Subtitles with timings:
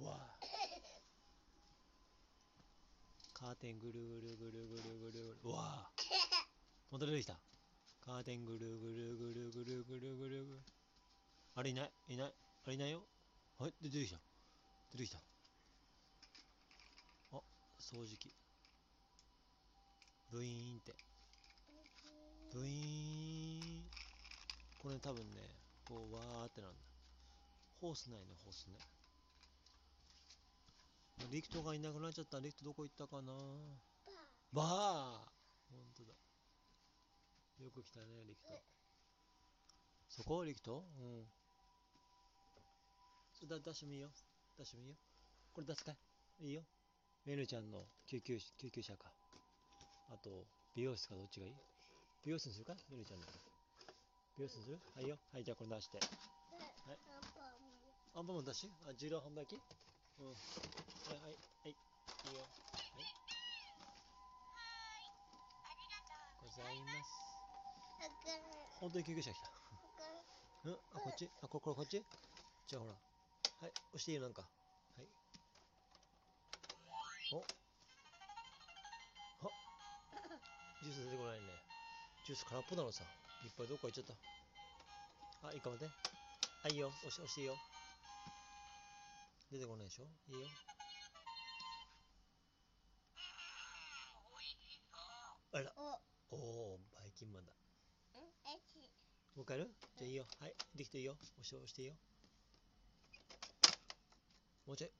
[0.00, 0.18] うわ。
[3.32, 5.36] カーテンぐるぐるぐるぐるぐるぐる。
[5.44, 5.90] うわ。
[6.90, 7.38] また出てきた。
[8.04, 10.44] カーテンぐるぐるぐるぐるぐるぐる。
[10.46, 10.60] ぐる
[11.54, 11.90] あれいない？
[12.08, 12.34] いない？
[12.66, 13.02] あれいないよ。
[13.58, 13.74] はい？
[13.82, 14.18] 出てきた。
[14.92, 15.18] 出てきた。
[17.32, 17.40] あ
[17.80, 18.32] 掃除機。
[20.30, 20.94] ブイーンって。
[22.52, 23.84] ブイーン。
[24.82, 25.42] これ多分ね
[25.84, 26.76] こうわーってなんだ。
[27.80, 28.78] ホースないねホースね。
[31.30, 32.38] リクトがいなくなっちゃった。
[32.40, 33.32] リクトどこ行ったかな？
[34.52, 34.66] バー。
[35.70, 36.12] ほんとだ。
[37.64, 38.48] よく来たねリクト。
[40.08, 40.44] そこ？
[40.44, 40.84] リクト？
[40.98, 41.24] うん。
[43.32, 44.08] それだ出してもいいよ
[44.58, 44.96] 出してもいいよ
[45.52, 45.92] これ出すか
[46.40, 46.46] い？
[46.48, 46.62] いいよ。
[47.26, 49.12] メルちゃんの救急救急車か。
[50.10, 51.54] あと美容室かどっちがいい？
[52.24, 52.74] 美容室にするか？
[52.90, 53.26] メルちゃんの
[54.38, 54.78] 美容室にする？
[54.94, 55.16] はいいよ。
[55.32, 55.98] はいじゃあこれ出して。
[58.14, 59.56] アンパンマン出しあ自動販売機？
[60.18, 60.32] うん
[61.26, 61.74] はいはいはいい
[62.30, 62.46] いよ。
[62.46, 62.46] は
[63.02, 63.10] い。
[66.38, 67.10] ございます。
[68.78, 69.50] 本当に救急車来た。
[70.66, 70.78] うん？
[70.94, 71.28] あこっち？
[71.42, 71.98] あここれこっち？
[72.68, 72.94] じゃあほら。
[72.94, 74.42] はい押していいよなんか。
[74.42, 75.08] はい。
[77.34, 77.42] お。
[77.42, 77.42] あ。
[80.84, 81.50] ジュース出てこないね。
[82.24, 83.02] ジュース空っぽなのさ。
[83.42, 84.06] いっぱいどっか行っちゃっ
[85.42, 85.48] た。
[85.48, 85.92] あいいか待って
[86.62, 86.86] あいいよ。
[86.86, 87.58] 押して押していいよ。
[89.50, 90.06] 出てこないでしょ？
[90.30, 90.46] いいよ
[95.56, 95.72] あら。
[96.30, 96.36] お。
[96.36, 97.52] おーバイキンマンだ。
[99.34, 99.70] もう一回やる？
[99.96, 100.26] じゃあいいよ。
[100.38, 101.16] はいできていいよ。
[101.16, 101.94] 押して押していいよ。
[104.66, 104.90] もうちょい